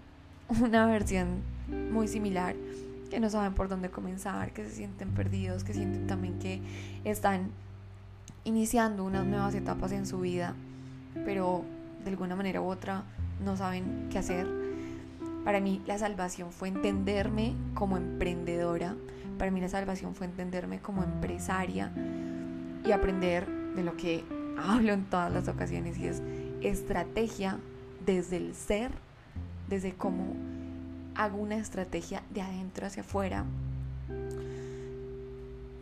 una 0.62 0.86
versión 0.86 1.42
muy 1.92 2.08
similar, 2.08 2.56
que 3.10 3.20
no 3.20 3.30
saben 3.30 3.54
por 3.54 3.70
dónde 3.70 3.90
comenzar, 3.90 4.52
que 4.54 4.64
se 4.64 4.72
sienten 4.72 5.10
perdidos, 5.12 5.64
que 5.64 5.74
sienten 5.74 6.08
también 6.08 6.40
que 6.40 6.62
están 7.04 7.52
iniciando 8.44 9.04
unas 9.04 9.26
nuevas 9.26 9.54
etapas 9.54 9.92
en 9.92 10.06
su 10.06 10.20
vida, 10.20 10.56
pero 11.26 11.64
de 12.04 12.10
alguna 12.10 12.36
manera 12.36 12.62
u 12.62 12.66
otra 12.66 13.04
no 13.44 13.58
saben 13.58 14.08
qué 14.10 14.20
hacer. 14.20 14.48
Para 15.44 15.60
mí 15.60 15.82
la 15.86 15.98
salvación 15.98 16.52
fue 16.52 16.68
entenderme 16.68 17.56
como 17.74 17.98
emprendedora, 17.98 18.96
para 19.38 19.52
mí 19.52 19.60
la 19.60 19.70
salvación 19.70 20.16
fue 20.16 20.28
entenderme 20.28 20.80
como 20.80 21.04
empresaria 21.04 21.92
y 22.86 22.92
aprender 22.92 23.48
de 23.76 23.84
lo 23.84 23.98
que 23.98 24.24
hablo 24.58 24.94
en 24.94 25.06
todas 25.06 25.32
las 25.32 25.48
ocasiones 25.48 25.98
y 25.98 26.08
es 26.08 26.22
estrategia 26.62 27.60
desde 28.06 28.38
el 28.38 28.56
ser, 28.56 28.92
desde 29.70 29.94
cómo 29.94 30.36
hago 31.16 31.38
una 31.38 31.58
estrategia 31.58 32.24
de 32.30 32.42
adentro 32.42 32.88
hacia 32.88 33.04
afuera. 33.04 33.46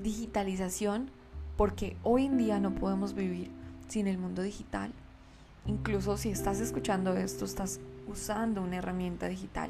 Digitalización, 0.01 1.09
porque 1.57 1.97
hoy 2.03 2.25
en 2.25 2.37
día 2.37 2.59
no 2.59 2.73
podemos 2.73 3.13
vivir 3.13 3.49
sin 3.87 4.07
el 4.07 4.17
mundo 4.17 4.41
digital. 4.41 4.91
Incluso 5.65 6.17
si 6.17 6.29
estás 6.29 6.59
escuchando 6.59 7.15
esto, 7.15 7.45
estás 7.45 7.79
usando 8.07 8.61
una 8.61 8.77
herramienta 8.77 9.27
digital. 9.27 9.69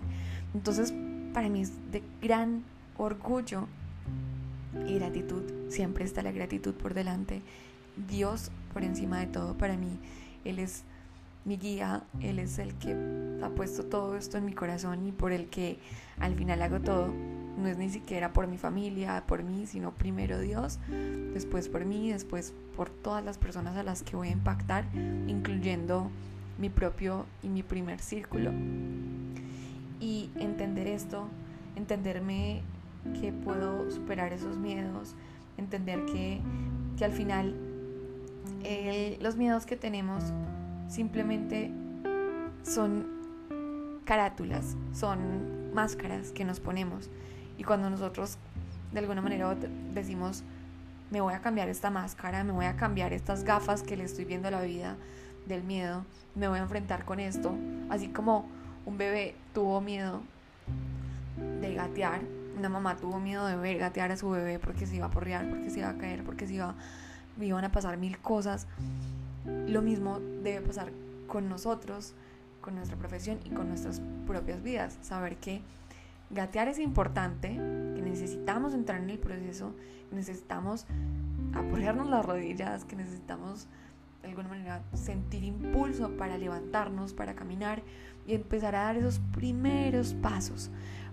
Entonces, 0.54 0.94
para 1.34 1.50
mí 1.50 1.62
es 1.62 1.72
de 1.92 2.04
gran 2.22 2.64
orgullo 2.98 3.68
y 4.88 4.96
gratitud. 4.96 5.44
Siempre 5.70 6.06
está 6.06 6.22
la 6.22 6.32
gratitud 6.32 6.74
por 6.74 6.94
delante. 6.94 7.42
Dios 8.08 8.52
por 8.74 8.84
encima 8.84 9.20
de 9.20 9.28
todo 9.28 9.58
para 9.58 9.78
mí. 9.78 10.00
Él 10.46 10.60
es 10.60 10.84
mi 11.50 11.58
guía, 11.58 12.04
Él 12.22 12.38
es 12.38 12.60
el 12.60 12.76
que 12.76 12.96
ha 13.44 13.50
puesto 13.50 13.84
todo 13.84 14.16
esto 14.16 14.38
en 14.38 14.46
mi 14.46 14.54
corazón 14.54 15.08
y 15.08 15.12
por 15.12 15.32
el 15.32 15.48
que 15.48 15.80
al 16.20 16.36
final 16.36 16.62
hago 16.62 16.80
todo. 16.80 17.08
No 17.58 17.68
es 17.68 17.76
ni 17.76 17.90
siquiera 17.90 18.34
por 18.34 18.46
mi 18.46 18.60
familia, 18.60 19.24
por 19.28 19.42
mí, 19.42 19.66
sino 19.66 19.92
primero 19.92 20.40
Dios, 20.40 20.80
después 21.34 21.68
por 21.68 21.86
mí, 21.86 22.12
después 22.12 22.54
por 22.78 22.92
todas 22.92 23.26
las 23.26 23.40
personas 23.40 23.76
a 23.78 23.84
las 23.84 24.04
que 24.04 24.16
voy 24.16 24.28
a 24.28 24.32
impactar, 24.32 24.86
incluyendo 25.28 26.12
mi 26.60 26.70
propio 26.70 27.26
y 27.42 27.50
mi 27.50 27.64
primer 27.64 28.00
círculo. 28.00 28.52
Y 30.00 30.30
entender 30.36 30.86
esto, 30.86 31.28
entenderme 31.76 32.62
que 33.20 33.34
puedo 33.34 33.90
superar 33.90 34.34
esos 34.34 34.58
miedos, 34.58 35.16
entender 35.58 36.06
que, 36.06 36.42
que 36.96 37.06
al 37.06 37.12
final 37.12 37.56
los 39.20 39.36
miedos 39.36 39.66
que 39.66 39.76
tenemos 39.76 40.24
simplemente 40.90 41.72
son 42.64 43.08
carátulas, 44.04 44.76
son 44.94 45.74
máscaras 45.74 46.32
que 46.32 46.44
nos 46.44 46.60
ponemos. 46.60 47.10
Y 47.58 47.64
cuando 47.64 47.90
nosotros 47.90 48.38
de 48.92 49.00
alguna 49.00 49.22
manera 49.22 49.56
decimos, 49.94 50.44
me 51.12 51.22
voy 51.22 51.34
a 51.34 51.42
cambiar 51.42 51.70
esta 51.70 51.90
máscara, 51.90 52.44
me 52.44 52.52
voy 52.52 52.66
a 52.66 52.76
cambiar 52.76 53.14
estas 53.14 53.44
gafas 53.44 53.84
que 53.84 53.96
le 53.96 54.04
estoy 54.04 54.26
viendo 54.26 54.48
a 54.48 54.52
la 54.52 54.62
vida 54.62 54.98
del 55.48 55.64
miedo, 55.64 56.06
me 56.36 56.48
voy 56.48 56.60
a 56.60 56.64
enfrentar 56.64 57.06
con 57.06 57.20
esto, 57.20 57.56
así 57.90 58.10
como 58.10 58.48
un 58.86 58.98
bebé 58.98 59.36
tuvo 59.54 59.82
miedo 59.82 60.22
de 61.62 61.74
gatear, 61.74 62.22
una 62.58 62.70
mamá 62.70 62.98
tuvo 62.98 63.20
miedo 63.20 63.46
de 63.46 63.56
ver 63.56 63.78
gatear 63.78 64.12
a 64.12 64.18
su 64.18 64.30
bebé 64.30 64.60
porque 64.60 64.86
se 64.86 64.96
iba 64.96 65.06
a 65.06 65.12
porrear, 65.12 65.50
porque 65.50 65.70
se 65.70 65.80
iba 65.80 65.90
a 65.90 65.98
caer, 65.98 66.24
porque 66.24 66.48
se 66.48 66.56
iba, 66.56 66.76
iban 67.40 67.64
a 67.64 67.72
pasar 67.72 67.98
mil 67.98 68.18
cosas. 68.20 68.68
Lo 69.46 69.82
mismo 69.82 70.20
debe 70.44 70.66
pasar 70.66 70.92
con 71.28 71.50
nosotros, 71.50 72.14
con 72.62 72.76
nuestra 72.76 72.98
profesión 72.98 73.40
y 73.46 73.50
con 73.50 73.68
nuestras 73.68 74.02
propias 74.28 74.62
vidas. 74.62 74.98
Saber 75.02 75.38
que 75.38 75.62
gatear 76.30 76.68
es 76.68 76.80
importante, 76.80 77.50
que 77.50 78.02
necesitamos 78.02 78.74
entrar 78.74 79.02
en 79.02 79.10
el 79.10 79.20
proceso, 79.20 79.74
que 80.10 80.16
necesitamos 80.16 80.86
apoyarnos 81.54 82.10
las 82.10 82.26
rodillas, 82.26 82.86
que 82.86 82.96
necesitamos 82.96 83.68
de 84.22 84.30
alguna 84.30 84.50
manera 84.50 84.82
sentir 84.94 85.44
impulso 85.44 86.10
para 86.18 86.38
levantarnos, 86.38 87.14
para 87.14 87.36
caminar 87.36 87.82
y 88.28 88.36
empezar 88.36 88.76
a 88.76 88.84
dar 88.84 88.98
esos 88.98 89.20
primeros 89.34 90.14
pasos 90.16 90.70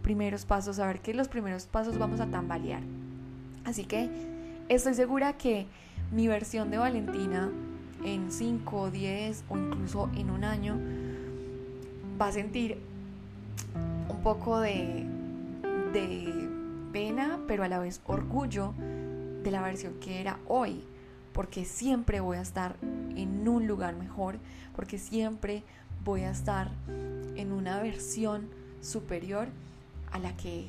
primeros 0.06 0.44
pasos, 0.46 0.76
saber 0.76 1.00
que 1.00 1.12
los 1.14 1.26
primeros 1.26 1.66
pasos 1.66 1.98
vamos 1.98 2.20
a 2.20 2.26
tambalear. 2.26 2.80
Así 3.64 3.84
que 3.86 4.08
estoy 4.68 4.94
segura 4.94 5.32
que 5.32 5.66
mi 6.12 6.28
versión 6.28 6.70
de 6.70 6.78
Valentina 6.78 7.50
en 8.04 8.30
5, 8.30 8.90
10 8.90 9.44
o 9.48 9.58
incluso 9.58 10.10
en 10.16 10.30
un 10.30 10.44
año 10.44 10.78
va 12.20 12.28
a 12.28 12.32
sentir 12.32 12.78
un 14.08 14.22
poco 14.22 14.60
de, 14.60 15.06
de 15.92 16.48
pena, 16.92 17.40
pero 17.46 17.64
a 17.64 17.68
la 17.68 17.78
vez 17.78 18.00
orgullo 18.06 18.72
de 19.42 19.50
la 19.50 19.62
versión 19.62 19.94
que 20.00 20.20
era 20.20 20.38
hoy, 20.48 20.82
porque 21.32 21.64
siempre 21.64 22.20
voy 22.20 22.38
a 22.38 22.40
estar 22.40 22.76
en 23.16 23.46
un 23.48 23.66
lugar 23.66 23.94
mejor, 23.96 24.38
porque 24.74 24.98
siempre 24.98 25.62
voy 26.04 26.22
a 26.22 26.30
estar 26.30 26.70
en 27.36 27.52
una 27.52 27.80
versión 27.80 28.48
superior 28.80 29.48
a 30.12 30.18
la 30.18 30.36
que 30.36 30.66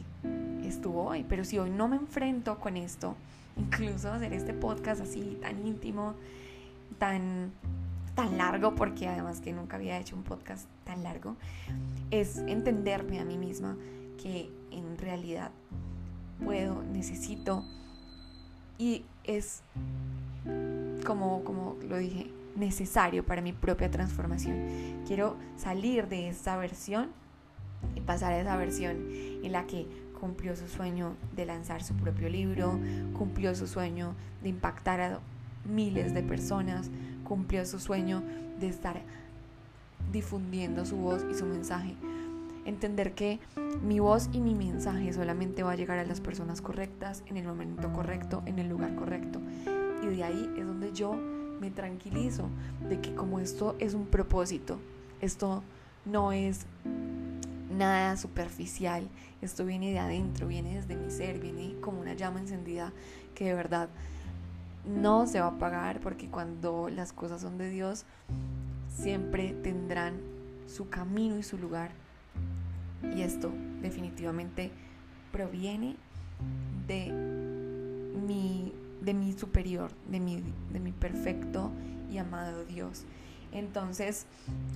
estuvo 0.64 1.04
hoy. 1.04 1.26
Pero 1.28 1.44
si 1.46 1.58
hoy 1.58 1.70
no 1.70 1.88
me 1.88 1.96
enfrento 1.96 2.60
con 2.60 2.78
esto, 2.78 3.16
incluso 3.56 4.12
hacer 4.12 4.34
este 4.34 4.54
podcast 4.54 5.02
así 5.02 5.38
tan 5.42 5.66
íntimo, 5.66 6.14
tan 6.98 7.52
tan 8.18 8.36
largo, 8.36 8.74
porque 8.74 9.08
además 9.08 9.42
que 9.42 9.54
nunca 9.54 9.76
había 9.76 10.00
hecho 10.00 10.16
un 10.16 10.24
podcast 10.24 10.68
tan 10.86 11.04
largo, 11.04 11.36
es 12.10 12.40
entenderme 12.40 13.20
a 13.20 13.26
mí 13.26 13.38
misma 13.38 13.78
que 14.20 14.50
en 14.72 14.98
realidad 14.98 15.52
puedo, 16.44 16.82
necesito 16.82 17.64
y 18.80 19.06
es 19.24 19.62
como, 21.06 21.44
como 21.44 21.78
lo 21.88 21.98
dije, 21.98 22.32
necesario 22.56 23.24
para 23.24 23.44
mi 23.44 23.54
propia 23.54 23.92
transformación. 23.92 25.04
Quiero 25.06 25.38
salir 25.56 26.08
de 26.08 26.30
esa 26.30 26.58
versión 26.58 27.10
y 27.96 28.02
pasar 28.02 28.34
a 28.34 28.40
esa 28.40 28.58
versión 28.58 28.98
en 29.44 29.52
la 29.52 29.68
que 29.68 29.88
cumplió 30.20 30.56
su 30.56 30.68
sueño 30.68 31.16
de 31.36 31.46
lanzar 31.46 31.84
su 31.84 31.94
propio 31.96 32.30
libro, 32.30 32.80
cumplió 33.16 33.54
su 33.54 33.68
sueño 33.68 34.16
de 34.42 34.50
impactar 34.50 35.02
a 35.02 35.20
miles 35.68 36.14
de 36.14 36.24
personas, 36.24 36.90
cumplió 37.24 37.66
su 37.66 37.80
sueño 37.80 38.24
de 38.60 38.70
estar 38.70 39.02
difundiendo 40.12 40.86
su 40.86 40.98
voz 40.98 41.26
y 41.30 41.36
su 41.36 41.46
mensaje. 41.46 41.96
Entender 42.66 43.14
que 43.14 43.40
mi 43.82 44.00
voz 44.00 44.30
y 44.34 44.40
mi 44.40 44.56
mensaje 44.56 45.14
solamente 45.14 45.64
va 45.64 45.72
a 45.72 45.76
llegar 45.76 46.00
a 46.00 46.06
las 46.06 46.20
personas 46.20 46.62
correctas, 46.62 47.24
en 47.28 47.38
el 47.38 47.46
momento 47.46 47.92
correcto, 47.94 48.44
en 48.46 48.60
el 48.60 48.68
lugar 48.68 48.96
correcto. 48.96 49.40
Y 50.04 50.08
de 50.08 50.24
ahí 50.24 50.50
es 50.58 50.66
donde 50.66 50.92
yo 50.92 51.14
me 51.60 51.72
tranquilizo 51.72 52.50
de 52.90 53.00
que 53.00 53.16
como 53.16 53.40
esto 53.40 53.76
es 53.80 53.94
un 53.94 54.06
propósito, 54.06 54.80
esto 55.22 55.64
no 56.06 56.32
es 56.32 56.66
nada 57.76 58.18
superficial, 58.18 59.08
esto 59.42 59.66
viene 59.66 59.92
de 59.92 60.00
adentro, 60.00 60.48
viene 60.48 60.76
desde 60.76 60.96
mi 60.96 61.12
ser, 61.12 61.40
viene 61.40 61.76
como 61.82 62.02
una 62.02 62.14
llama 62.14 62.40
encendida 62.40 62.92
que 63.36 63.46
de 63.46 63.54
verdad 63.54 63.90
no 64.88 65.28
se 65.28 65.40
va 65.40 65.48
a 65.48 65.50
apagar 65.52 66.00
porque 66.00 66.30
cuando 66.30 66.90
las 66.90 67.14
cosas 67.14 67.42
son 67.42 67.58
de 67.58 67.70
Dios, 67.70 68.06
siempre 68.90 69.54
tendrán 69.64 70.20
su 70.68 70.90
camino 70.90 71.38
y 71.38 71.44
su 71.44 71.58
lugar. 71.58 71.92
Y 73.16 73.22
esto 73.22 73.52
definitivamente 73.82 74.72
proviene 75.32 75.96
de 76.88 77.12
mi, 78.26 78.74
de 79.02 79.14
mi 79.14 79.34
superior, 79.34 79.92
de 80.10 80.20
mi, 80.20 80.44
de 80.72 80.80
mi 80.80 80.92
perfecto 80.92 81.72
y 82.12 82.18
amado 82.18 82.66
Dios. 82.66 83.06
Entonces, 83.52 84.26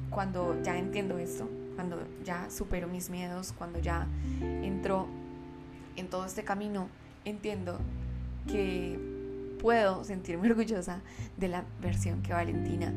cuando 0.10 0.62
ya 0.63 0.77
entiendo 0.77 1.18
esto, 1.18 1.50
cuando 1.75 1.98
ya 2.24 2.50
supero 2.50 2.88
mis 2.88 3.10
miedos, 3.10 3.53
cuando 3.53 3.80
ya 3.80 4.08
entro 4.41 5.08
en 5.96 6.10
todo 6.10 6.25
este 6.25 6.44
camino, 6.44 6.88
entiendo 7.25 7.80
que 8.48 9.11
puedo 9.62 10.03
sentirme 10.03 10.48
orgullosa 10.51 11.01
de 11.38 11.48
la 11.48 11.63
versión 11.82 12.22
que 12.22 12.34
Valentina 12.34 12.91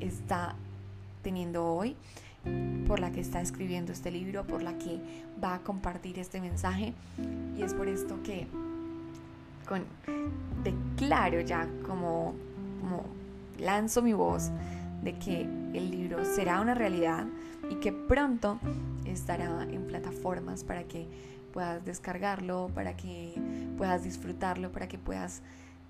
está 0.00 0.54
teniendo 1.22 1.64
hoy, 1.66 1.96
por 2.86 3.00
la 3.00 3.10
que 3.10 3.20
está 3.20 3.40
escribiendo 3.40 3.92
este 3.92 4.10
libro, 4.10 4.46
por 4.46 4.62
la 4.62 4.78
que 4.78 5.00
va 5.42 5.54
a 5.54 5.58
compartir 5.60 6.18
este 6.18 6.40
mensaje. 6.40 6.94
Y 7.56 7.62
es 7.62 7.74
por 7.74 7.88
esto 7.88 8.22
que 8.22 8.46
con, 9.68 9.84
declaro 10.62 11.40
ya 11.40 11.68
como, 11.84 12.34
como 12.80 13.04
lanzo 13.58 14.00
mi 14.02 14.12
voz 14.12 14.50
de 15.02 15.18
que 15.18 15.42
el 15.42 15.90
libro 15.90 16.24
será 16.24 16.60
una 16.60 16.74
realidad 16.74 17.26
y 17.68 17.74
que 17.76 17.92
pronto 17.92 18.60
estará 19.04 19.64
en 19.64 19.86
plataformas 19.88 20.62
para 20.62 20.84
que 20.84 21.06
puedas 21.52 21.84
descargarlo, 21.84 22.70
para 22.74 22.96
que 22.96 23.34
puedas 23.76 24.04
disfrutarlo, 24.04 24.70
para 24.70 24.86
que 24.86 24.98
puedas 24.98 25.42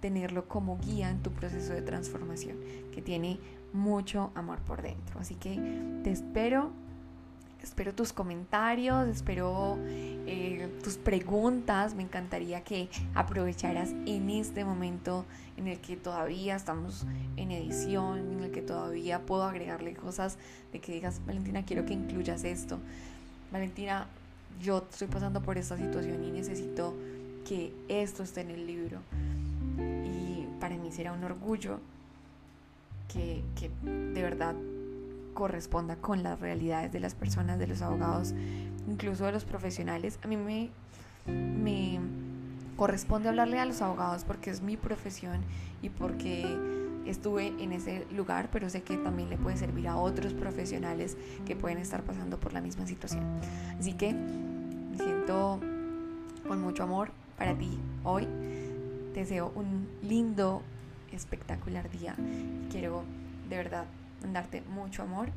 tenerlo 0.06 0.46
como 0.46 0.78
guía 0.78 1.10
en 1.10 1.20
tu 1.20 1.32
proceso 1.32 1.72
de 1.72 1.82
transformación, 1.82 2.56
que 2.94 3.02
tiene 3.02 3.40
mucho 3.72 4.30
amor 4.36 4.60
por 4.60 4.80
dentro. 4.80 5.18
Así 5.18 5.34
que 5.34 5.58
te 6.04 6.12
espero, 6.12 6.70
espero 7.60 7.92
tus 7.92 8.12
comentarios, 8.12 9.08
espero 9.08 9.76
eh, 9.88 10.68
tus 10.84 10.96
preguntas. 10.96 11.96
Me 11.96 12.04
encantaría 12.04 12.62
que 12.62 12.88
aprovecharas 13.16 13.90
en 14.06 14.30
este 14.30 14.64
momento 14.64 15.24
en 15.56 15.66
el 15.66 15.80
que 15.80 15.96
todavía 15.96 16.54
estamos 16.54 17.04
en 17.36 17.50
edición, 17.50 18.30
en 18.30 18.44
el 18.44 18.52
que 18.52 18.62
todavía 18.62 19.26
puedo 19.26 19.42
agregarle 19.42 19.94
cosas 19.94 20.38
de 20.72 20.78
que 20.78 20.92
digas, 20.92 21.20
Valentina, 21.26 21.64
quiero 21.64 21.84
que 21.84 21.94
incluyas 21.94 22.44
esto. 22.44 22.78
Valentina, 23.50 24.06
yo 24.62 24.86
estoy 24.88 25.08
pasando 25.08 25.42
por 25.42 25.58
esta 25.58 25.76
situación 25.76 26.22
y 26.22 26.30
necesito 26.30 26.94
que 27.44 27.72
esto 27.88 28.22
esté 28.22 28.42
en 28.42 28.50
el 28.50 28.68
libro 28.68 29.00
para 30.60 30.76
mí 30.76 30.90
será 30.90 31.12
un 31.12 31.24
orgullo 31.24 31.80
que, 33.12 33.42
de 33.82 34.22
verdad 34.22 34.54
corresponda 35.34 35.96
con 35.96 36.22
las 36.22 36.40
realidades 36.40 36.92
de 36.92 37.00
las 37.00 37.14
personas, 37.14 37.58
de 37.58 37.66
los 37.66 37.82
abogados, 37.82 38.34
incluso 38.88 39.26
de 39.26 39.32
los 39.32 39.44
profesionales. 39.44 40.18
A 40.22 40.28
mí 40.28 40.36
me, 40.36 40.70
me 41.26 42.00
corresponde 42.76 43.28
hablarle 43.28 43.58
a 43.58 43.66
los 43.66 43.82
abogados 43.82 44.24
porque 44.24 44.50
es 44.50 44.62
mi 44.62 44.76
profesión 44.76 45.40
y 45.82 45.90
porque 45.90 46.56
estuve 47.04 47.48
en 47.62 47.72
ese 47.72 48.06
lugar, 48.12 48.48
pero 48.50 48.68
sé 48.70 48.82
que 48.82 48.96
también 48.96 49.28
le 49.28 49.36
puede 49.36 49.56
servir 49.56 49.88
a 49.88 49.96
otros 49.96 50.32
profesionales 50.34 51.16
que 51.44 51.54
pueden 51.54 51.78
estar 51.78 52.02
pasando 52.02 52.38
por 52.38 52.52
la 52.52 52.60
misma 52.60 52.86
situación. 52.86 53.24
Así 53.78 53.92
que 53.92 54.12
me 54.12 54.96
siento 54.96 55.60
con 56.48 56.60
mucho 56.62 56.82
amor 56.82 57.10
para 57.36 57.54
ti 57.54 57.78
hoy 58.04 58.26
deseo 59.20 59.52
un 59.54 59.88
lindo, 60.02 60.62
espectacular 61.12 61.90
día. 61.90 62.14
Quiero 62.70 63.04
de 63.48 63.56
verdad 63.56 63.86
darte 64.32 64.62
mucho 64.62 65.02
amor 65.02 65.28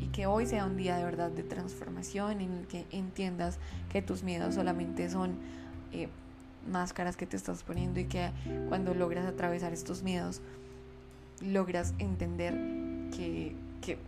y 0.00 0.06
que 0.06 0.26
hoy 0.26 0.46
sea 0.46 0.64
un 0.64 0.76
día 0.76 0.96
de 0.96 1.04
verdad 1.04 1.30
de 1.30 1.42
transformación 1.42 2.40
en 2.40 2.52
el 2.52 2.66
que 2.66 2.86
entiendas 2.90 3.58
que 3.90 4.02
tus 4.02 4.22
miedos 4.22 4.54
solamente 4.54 5.10
son 5.10 5.36
eh, 5.92 6.08
máscaras 6.70 7.16
que 7.16 7.26
te 7.26 7.36
estás 7.36 7.62
poniendo 7.62 8.00
y 8.00 8.04
que 8.04 8.30
cuando 8.68 8.94
logras 8.94 9.26
atravesar 9.26 9.72
estos 9.72 10.02
miedos 10.02 10.40
logras 11.42 11.94
entender 11.98 12.54
que, 13.16 13.54
que 13.80 13.98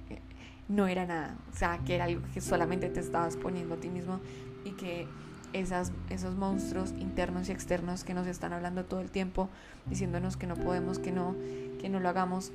no 0.68 0.86
era 0.86 1.06
nada, 1.06 1.36
o 1.52 1.56
sea, 1.56 1.78
que 1.84 1.94
era 1.94 2.04
algo 2.04 2.22
que 2.32 2.40
solamente 2.40 2.88
te 2.88 3.00
estabas 3.00 3.36
poniendo 3.36 3.74
a 3.74 3.78
ti 3.78 3.88
mismo 3.88 4.20
y 4.64 4.70
que 4.72 5.06
esas, 5.52 5.92
esos 6.10 6.34
monstruos 6.34 6.92
internos 6.98 7.48
y 7.48 7.52
externos 7.52 8.04
que 8.04 8.14
nos 8.14 8.26
están 8.26 8.52
hablando 8.52 8.84
todo 8.84 9.00
el 9.00 9.10
tiempo, 9.10 9.48
diciéndonos 9.86 10.36
que 10.36 10.46
no 10.46 10.56
podemos, 10.56 10.98
que 10.98 11.12
no, 11.12 11.34
que 11.80 11.88
no 11.88 12.00
lo 12.00 12.08
hagamos, 12.08 12.52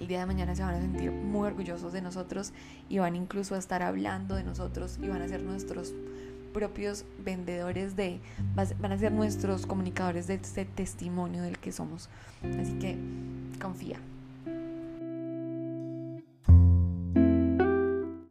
el 0.00 0.08
día 0.08 0.20
de 0.20 0.26
mañana 0.26 0.54
se 0.54 0.62
van 0.62 0.74
a 0.74 0.80
sentir 0.80 1.10
muy 1.10 1.46
orgullosos 1.46 1.92
de 1.92 2.00
nosotros 2.00 2.52
y 2.88 2.98
van 2.98 3.16
incluso 3.16 3.54
a 3.54 3.58
estar 3.58 3.82
hablando 3.82 4.34
de 4.34 4.44
nosotros 4.44 4.98
y 5.02 5.08
van 5.08 5.20
a 5.20 5.28
ser 5.28 5.42
nuestros 5.42 5.92
propios 6.54 7.04
vendedores 7.22 7.96
de, 7.96 8.18
van 8.54 8.92
a 8.92 8.98
ser 8.98 9.12
nuestros 9.12 9.66
comunicadores 9.66 10.26
de 10.26 10.34
este 10.34 10.64
testimonio 10.64 11.42
del 11.42 11.58
que 11.58 11.70
somos. 11.70 12.08
Así 12.42 12.72
que 12.78 12.96
confía. 13.60 14.00